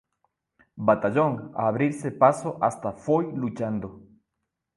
[0.87, 3.87] Batallón a abrirse paso hasta Foy luchando.